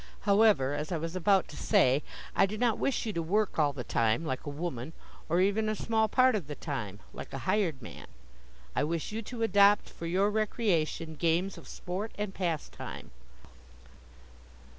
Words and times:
However, 0.21 0.73
as 0.73 0.91
I 0.91 0.97
was 0.97 1.15
about 1.15 1.47
to 1.49 1.55
say, 1.55 2.01
I 2.35 2.47
do 2.47 2.57
not 2.57 2.79
wish 2.79 3.05
you 3.05 3.13
to 3.13 3.21
work 3.21 3.59
all 3.59 3.71
the 3.71 3.83
time, 3.83 4.25
like 4.25 4.47
a 4.47 4.49
woman, 4.49 4.93
or 5.29 5.39
even 5.41 5.69
a 5.69 5.75
small 5.75 6.07
part 6.07 6.33
of 6.33 6.47
the 6.47 6.55
time, 6.55 6.99
like 7.13 7.31
a 7.33 7.37
hired 7.45 7.83
man. 7.83 8.07
I 8.75 8.83
wish 8.83 9.11
you 9.11 9.21
to 9.21 9.43
adopt 9.43 9.87
for 9.91 10.07
your 10.07 10.31
recreation 10.31 11.13
games 11.17 11.55
of 11.55 11.67
sport 11.67 12.13
and 12.17 12.33
pastime." 12.33 13.11